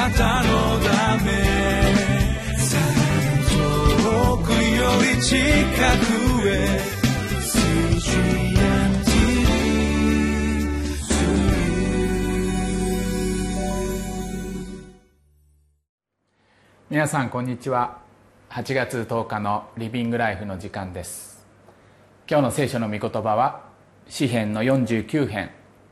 [0.00, 1.30] なたのため
[3.50, 6.80] 遠くより近くへ
[16.88, 17.98] 皆さんこんにちは。
[18.48, 21.44] 8月10日のリビングライフの時間です。
[22.26, 23.68] 今日の聖書の御言葉は
[24.08, 25.50] 詩編の49編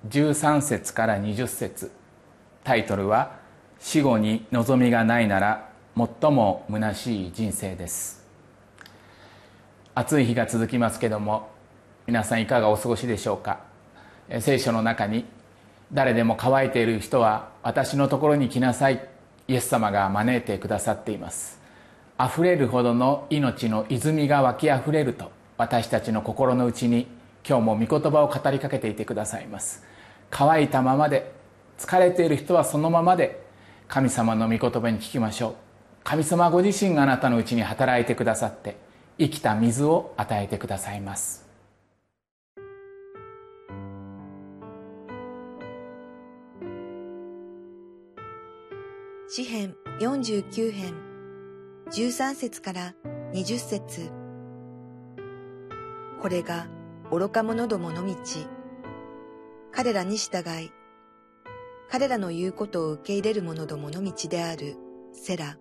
[0.09, 1.91] 13節から20節。
[2.65, 3.47] タイトルは
[3.81, 8.27] 死後に望みがないなら最も虚しい人生です。
[9.95, 11.49] 暑い日が続きますけども
[12.07, 13.61] 皆さんいかがお過ごしでしょうか？
[14.41, 15.25] 聖書の中に
[15.93, 19.09] 誰でも乾いている人は私のところに来なさい。
[19.49, 21.59] イエス様が招いてくださっています。
[22.21, 27.07] 溢れるほどの命の泉が湧き溢れると私たちの心の内に
[27.49, 29.85] 今日も御言葉を語りかけていてくださいます。
[30.31, 31.33] 乾いたままで
[31.79, 33.48] 疲れている人はそのままで
[33.89, 35.55] 神様の御言葉に聞きましょう。
[36.05, 38.77] 神様ご自身があなたのうちに働いてくださって
[39.19, 41.47] 生きた水を与えてくださいます。
[49.31, 50.95] 詩編49編。
[51.91, 52.95] 13節から
[53.33, 54.11] 20節。
[56.21, 56.67] これが
[57.11, 58.15] 愚か者どもの道。
[59.73, 60.71] 彼らに従い、
[61.91, 64.77] 彼らの言うことを受け入れる者どもの道である
[65.15, 65.57] セラ。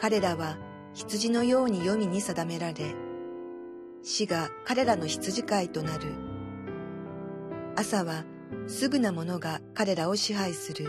[0.00, 0.58] 彼らは
[0.92, 2.96] 羊のように読みに定められ、
[4.02, 6.14] 死が彼らの羊飼いとなる。
[7.76, 8.24] 朝は
[8.66, 10.88] すぐなものが彼らを支配する。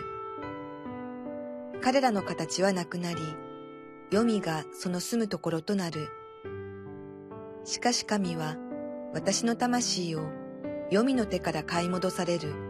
[1.81, 3.17] 彼らの形はなくなり、
[4.09, 6.09] 黄泉がその住むところとなる。
[7.63, 8.57] しかし神は
[9.13, 10.29] 私の魂を
[10.89, 12.64] 黄泉の手から買い戻される。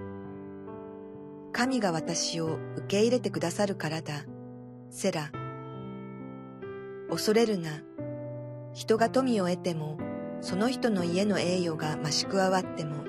[1.57, 4.25] 神が私を受け入れてくださるからだ。
[4.89, 5.31] セラ。
[7.09, 7.81] 恐れるな。
[8.73, 9.97] 人が富を得ても、
[10.41, 13.05] その人の家の栄誉が増し加わっても、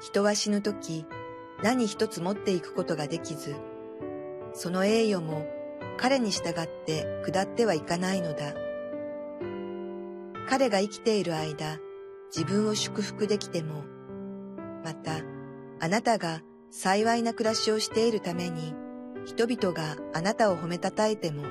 [0.00, 1.06] 人は死ぬとき、
[1.62, 3.54] 何一つ持っていくことができず、
[4.52, 5.46] その栄誉も
[5.96, 8.52] 彼に従って下ってはいかないのだ。
[10.48, 11.78] 彼が生きている間、
[12.34, 13.84] 自分を祝福できても、
[14.82, 15.20] また、
[15.78, 18.74] あなたが幸いな暮らしをしているために、
[19.26, 21.44] 人々があなたを褒めたたえても、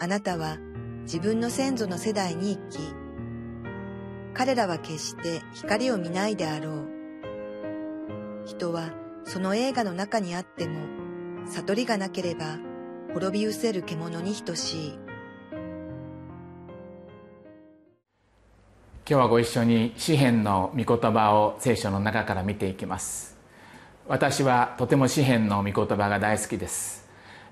[0.00, 0.58] あなたは
[1.02, 2.78] 自分の先祖の世代に生き、
[4.34, 6.88] 彼らは決して光を見ないであろう。
[8.44, 8.90] 人は
[9.24, 10.80] その映画の中にあっても、
[11.46, 12.58] 悟りがなければ
[13.14, 14.98] 滅び失せる獣に等しい。
[19.04, 23.36] 今日はご一緒に詩篇の御言葉を聖書の中から見ていきます。
[24.06, 27.04] 私はとても詩篇の御言葉が大好きです。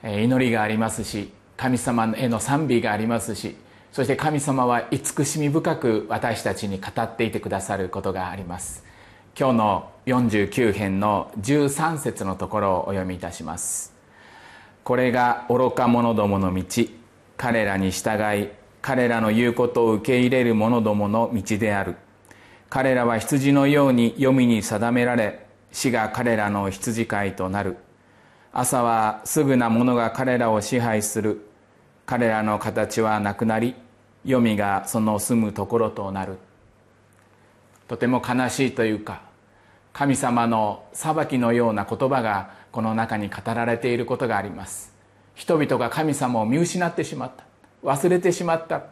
[0.05, 3.57] 祈りがありますし神様への賛美がありますし
[3.91, 8.85] そして神様は慈しみ深く私たちに語っていてくださることがあります。
[9.37, 13.93] 今日の49編の13節のところをお読みいたします。
[14.85, 16.85] これが愚か者どもの道
[17.37, 21.97] 彼らに従い彼らの言うことを受け入れる者どもの道である。
[22.69, 27.77] 彼らは羊のように読みに定められ死が彼らの羊飼いとなる。
[28.53, 31.47] 朝はすぐな者が彼らを支配する。
[32.07, 33.75] 彼らの形はなくなり
[34.25, 36.39] 読みがその住むところとなる。
[37.87, 39.23] とても悲しいというか
[39.93, 44.93] 神様の裁きのような言葉がこの中に語られていることがあります。
[45.35, 47.50] 人々が神様を見失ってしまった。
[47.83, 48.83] 忘れてしまった。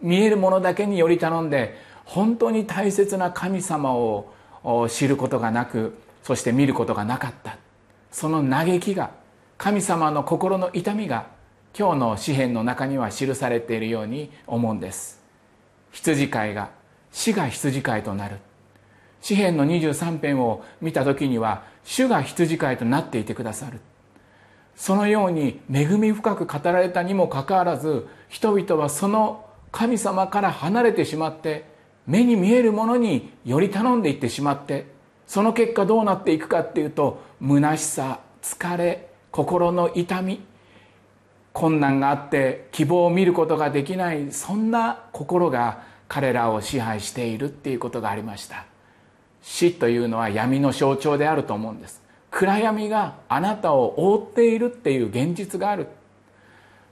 [0.00, 4.32] 見えるものだけにより頼んで本当に大切な神様を
[4.88, 7.56] 知ることがなくそして見ることがなかった。
[8.10, 9.10] その嘆きが
[9.56, 11.26] 神様の心の痛みが
[11.76, 15.20] 今日の詩篇の中には記されているように思うんです。
[15.92, 16.70] 羊飼いが
[17.12, 18.38] 死が羊飼いとなる。
[19.20, 23.80] 詩篇の23編を見た時には主が羊飼いとなっていてくださる。
[24.76, 31.64] そのように恵み深く語られたにもかかわらず人々はその神様から離れてしまって
[32.06, 34.86] 目に見えるものにより頼んでいってしまって
[35.26, 40.40] その結果どうなっていくかっていうと虚しさ疲れ心の痛み
[41.52, 48.66] 困難があって希望を見ることができないそんな心が彼らを支配しているっていうことがありました。
[49.42, 52.03] 死というのは闇の象徴であると思うんです。
[52.36, 55.86] 暗闇があなたを覆っているっていう現実がある。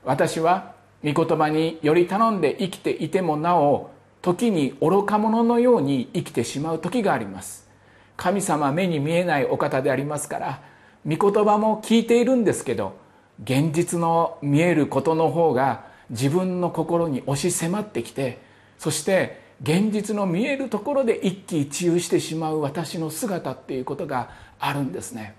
[0.04, 0.74] 私は
[1.04, 3.90] 御言葉により頼んで生きていてもなお
[4.22, 7.68] 時に愚か者のように生きてしまう時があります。
[8.16, 10.62] 神様目に見えないお方でありますから
[11.04, 12.96] 御言葉も聞いているんですけど
[13.42, 18.40] 現実の見えることの方が自分の心に押し迫ってきて
[18.78, 24.30] そして現実の見えるところで一喜一憂してしまう私の姿っていうことが
[24.62, 25.34] あるんですね。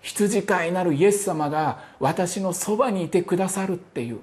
[0.00, 4.20] 羊飼いなるイエス様が私のそばにいてくださるっていう。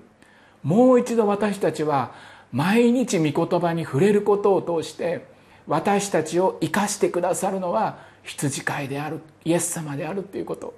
[0.63, 2.13] もう一度私たちは
[2.51, 5.25] 毎日御言葉に触れることを通して
[5.67, 10.73] 私たちを生かしてくださるのは羊飼いであるイエス様であるっていうこと。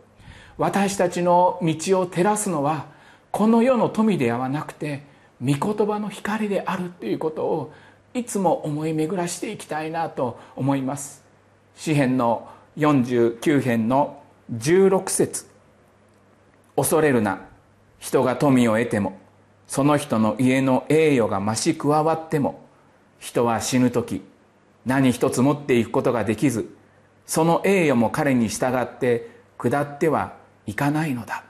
[0.58, 2.88] 私たちの道を照らすのは
[3.32, 5.04] この世の富ではなくて
[5.42, 7.74] 御言葉の光であるっていうことを
[8.14, 11.24] いつも思い巡らしていきたいなと思います。
[11.76, 12.48] 詩編の
[12.78, 14.22] 49編の
[14.54, 15.46] 16節。
[16.76, 17.42] 恐れるな。
[18.00, 19.18] 人が富を得ても
[19.68, 22.62] その人の家の栄誉が増し加わっても
[23.20, 24.22] 人は死ぬ時
[24.86, 26.70] 何一つ持っていくことができず
[27.26, 30.36] その栄誉も彼に従って下っては
[30.68, 31.44] いかないのだ。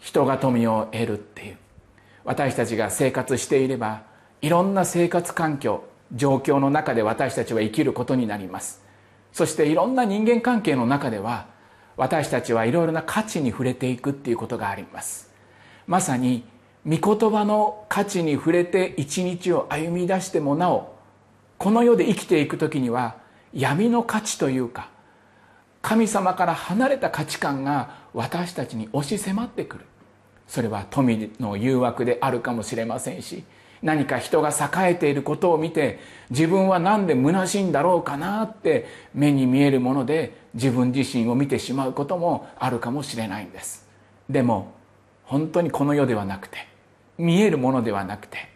[0.00, 1.56] 人が富を得るっていう。
[2.24, 4.02] 私たちが生活していれば
[4.42, 5.84] いろんな生活環境
[6.14, 8.82] 状況の中で私たちは生きることになります。
[9.32, 11.46] そしていろんな人間関係の中では
[11.96, 15.30] 私たちはいろいろな価値に触れていくっていうことがあります。
[15.86, 16.44] まさに
[16.86, 20.94] 御言葉の価値に触れて一日を歩み出してもなお
[21.58, 23.16] この世で生きていく時には
[23.52, 24.88] 闇の価値というか
[25.80, 29.84] 神様から離れた価値観が私たちに押し迫ってくる。
[30.48, 33.44] それは富の誘惑であるかもしれませんし
[33.82, 35.98] 何か人が栄えていることを見て
[36.30, 43.88] 自分は何で虚しいんだろうかなって目に見えるもので自分自身を見てしまうこともあるかもしれないんです。
[44.30, 44.72] でも
[45.24, 46.58] 本当にこの世ではなくて
[47.18, 48.48] 見えるものではなくて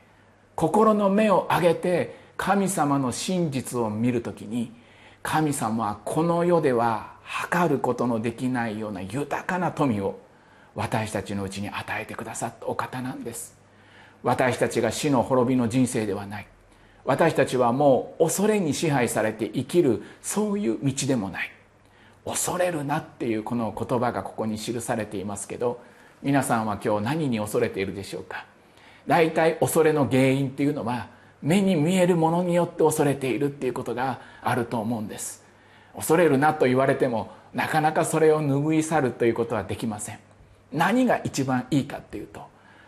[0.55, 4.73] 心の目を上げて神様の真実を見るときに
[5.23, 10.21] 神様はこの世では測ることのできないような豊かな富を
[10.77, 13.56] 私たちのうちに与えてくださったお方なんです。
[14.23, 16.47] 私たちが死の滅びの人生ではない。
[17.05, 21.51] 私たちはもう恐れに支配されて生きるそういう道でもない。
[22.25, 25.81] 恐れるなっていうこの言葉がここに記されていますけど
[26.23, 28.45] 皆さんは今日何に恐れているでしょうか。
[29.07, 31.09] 大体恐れの原因っていうのは
[31.41, 35.45] 目に見えるものによって恐れているっていうことがあると思うんです。
[35.95, 40.19] 恐れるなと言われてもなかなかそれを拭い去るということはできません。
[40.73, 42.43] 何が一番いいかっていうと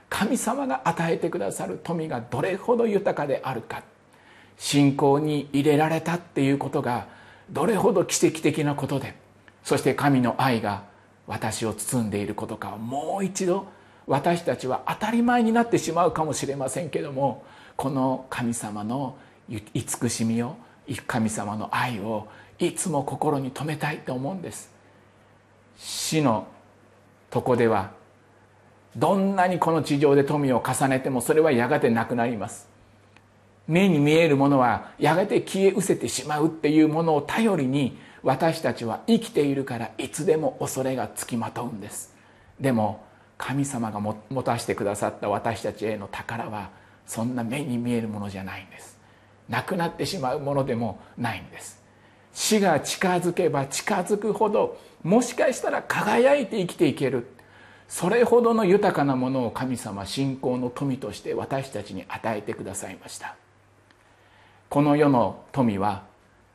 [0.09, 3.83] 神様が与えてくださる富がどれほど豊かであるか。
[4.59, 7.07] 信仰に入れられたっていうことが
[7.51, 9.15] どれほど奇跡的なことで
[9.63, 10.83] そして神の愛が
[11.27, 13.69] 私を包んでいることかもう一度
[14.07, 17.45] 私たちは当たり前になってしまうかもしれませんけども
[17.77, 19.17] この神様の
[19.49, 20.57] 慈しみを
[21.07, 22.27] 神様の愛を
[22.59, 24.73] いつも心に留めたいと思うんです。
[25.77, 26.49] 死の
[27.31, 27.93] とこでは
[28.97, 32.69] どんなにこの地上で富を重ねてもそれはやがてなくなります。
[33.67, 42.15] 目に見えるものはやがて消え失せてしまうっていうものを頼りに私たちは生きているからいつでも恐れがつきまとうんです。
[42.59, 43.05] でも
[43.37, 46.71] 神様が持たせてくださった私たちへの宝は
[47.07, 48.99] そんな目に見えるものじゃないんです。
[49.49, 51.81] なくなってしまうものでもないんです。
[52.33, 57.27] 死が近づけば近づくほどもしかしたら輝いて生きていける。
[57.89, 63.35] それほどの豊かなものを神様信仰の富として私たちに与えてくださいました。
[64.69, 66.05] この世の富は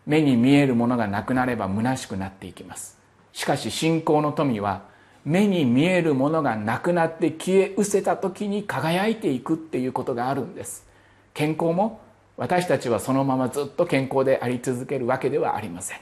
[0.06, 3.00] 目に見えるものがなくなれば虚しくなっていきます。
[3.32, 4.84] しかし信仰の富は
[5.25, 10.86] 目に見えるものがなくなって消え失せた時に輝いていくっていうことがあるんです。
[11.34, 12.02] 健康も
[12.38, 16.00] 私たちはそのままずっと健康であり続けるわけではありません。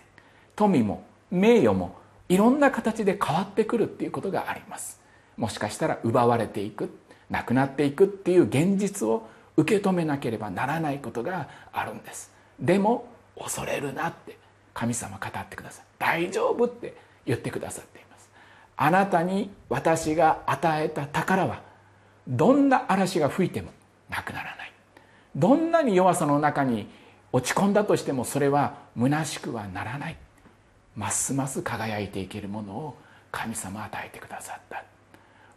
[0.56, 1.96] 富も名誉も
[2.28, 5.00] いろんな形で変わってくるっていうことがあります。
[5.41, 6.95] もしかしたら奪われていく
[7.27, 12.31] なくなっていくっていう現実を受け止めなければならないことがあるんです。
[12.60, 14.38] でも恐れるなって
[14.75, 15.86] 神様語ってください。
[15.98, 16.93] 大丈夫って
[17.25, 18.29] 言ってくださっています。
[18.77, 21.63] あなたに私が与えた宝は
[22.27, 23.71] どんな嵐が吹いても
[24.12, 24.71] なくならない。
[25.36, 26.88] どんなに弱さの中に
[27.31, 30.17] 落ち込んだとしてもそれは虚しくはならない。
[30.95, 32.98] ますます輝いていけるものを
[33.31, 34.83] 神様与えてくださった。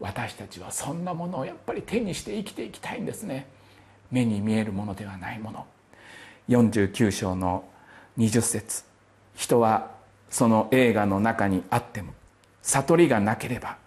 [0.01, 3.47] 私たちはそんなものをやっぱり手にして生きていきたいんですね。
[4.11, 5.67] 目に見えるものではないもの。
[6.49, 7.65] 49章の
[8.19, 8.85] 20節。
[9.35, 9.91] 人は
[10.31, 12.13] その映画の中にあっても
[12.63, 13.79] 悟りがなければ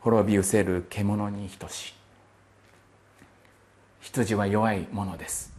[0.00, 1.94] 滅び失せる獣に等しい。
[4.00, 5.52] 羊は弱いものです。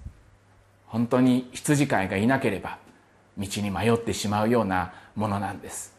[0.88, 2.78] 本当に羊飼いがいなければ
[3.38, 5.94] 道に迷ってしまうようなものなんです。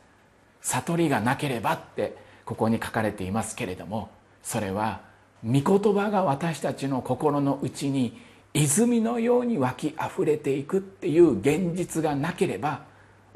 [0.62, 2.16] 悟りがなければって
[2.50, 4.11] ここに書かれていますけれども
[4.42, 5.02] それは
[5.45, 8.21] 御言葉が私たちの心の内に
[8.54, 12.83] 泉のように湧きあふれていくっていう現実がなければ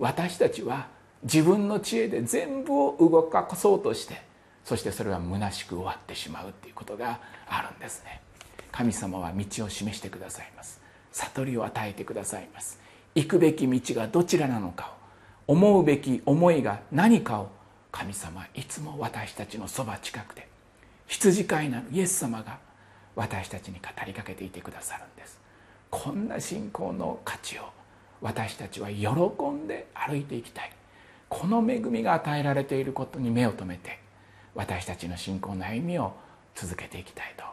[0.01, 0.89] 私たちは
[1.23, 4.21] 自分の知恵で全部を動かそうとして
[4.65, 8.21] そしてそれは虚しく終わってしまうっていうことがあるんですね。
[8.73, 10.81] 神様は道を示してくださいます。
[11.13, 12.81] 悟りを与えてくださいます。
[13.15, 14.93] 行くべき道がどちらなのか
[15.47, 17.51] を思うべき思いが何かを
[17.95, 20.49] 神様いつも私たちのそば近くで
[21.07, 22.59] 羊飼いなるイエス様が
[23.15, 25.41] 私たちに語りかけていてくださるんです。
[25.91, 27.63] こんな信仰の価値を
[28.21, 29.07] 私たちは喜
[29.51, 30.73] んで歩いていきたい。
[31.29, 34.01] この恵みが与えられていることに目を留めて
[34.57, 36.15] 私たちの信仰の歩みを
[36.57, 37.45] 続けていきたいと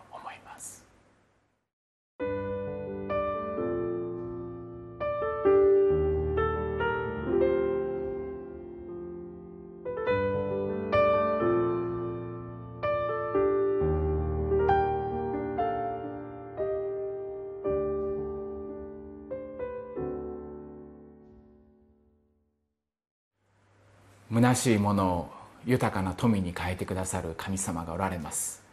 [24.34, 25.30] 虚しいものを
[25.66, 28.64] 豊かな富に変えてくださる神様がおられます。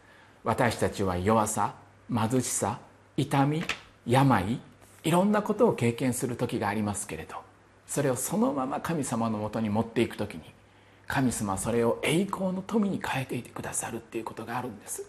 [0.43, 1.73] 私たちは弱さ
[2.13, 2.79] 貧しさ
[3.17, 3.63] 痛み
[4.07, 4.59] 病
[5.03, 7.35] いろんなことを経験する時がありますけれど
[7.85, 10.41] それをそのまま神様のもとに持っていく時に
[11.07, 15.03] 神様はそれを栄光の富に変えていてくださるっていうことがあるんです。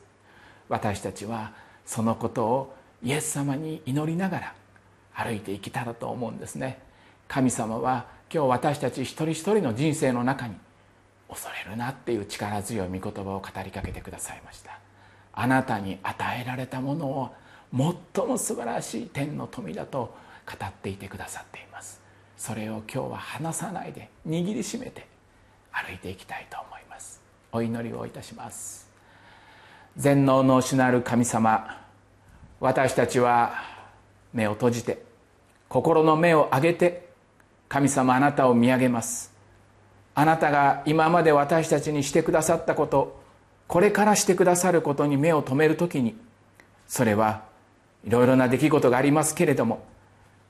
[0.68, 1.52] 私たちは
[1.84, 4.54] そのことをイエス様に祈りながら
[5.14, 6.80] 歩いていけたらと思うんですね。
[7.28, 10.54] 神様は今日私たち一人一人の人生の中に
[11.28, 14.78] 恐れるなっていう力強い御言葉を語りかけてくださいました。
[15.32, 17.34] あなたに与えられたものを
[18.14, 20.14] 最も素晴らしい天の富だと
[20.46, 22.00] 語っていてくださっています。
[22.36, 25.06] それを今日は離さないで握りしめて
[25.72, 27.20] 歩いていきたいと思います。
[27.50, 28.88] お祈りをいたします。
[29.96, 31.84] 全能の主なる神様
[32.60, 33.54] 私たちは
[34.32, 35.02] 目を閉じて
[35.68, 37.09] 心の目を上げて
[37.70, 39.32] 神様あなたを見上げます。
[40.14, 43.22] あなたが今まで私たちにしてくださったこと
[43.68, 46.16] これからしてくださることに目を留める時に
[46.88, 47.44] それは
[48.04, 49.84] いろいろな出来事がありますけれども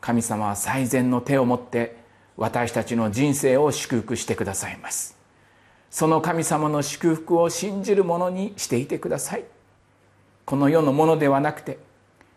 [0.01, 1.97] 神様は最善の手を持って
[2.39, 5.19] 私たちの人生を祝福してくださいます。
[5.91, 9.45] その神様の祝福を信じるものにしていてください。
[10.47, 11.79] この世のものではなくて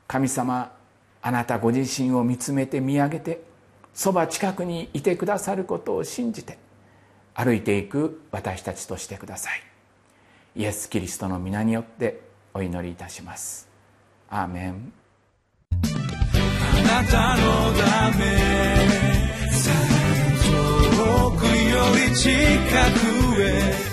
[0.07, 0.73] 神様
[1.21, 3.52] あなたご自身を見つめて見上げて
[3.93, 6.57] そば近くにいてくださることを信じて
[7.35, 9.62] 歩いていく私たちとしてください。
[10.55, 12.21] イエス・キリストの皆によって
[12.53, 13.67] お祈りいたします。
[14.29, 14.93] アーメン。
[15.71, 18.25] あなたのため
[20.43, 21.51] 遠くよ
[22.09, 22.29] り近
[23.35, 23.92] くへ。